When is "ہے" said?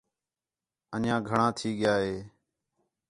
2.03-2.15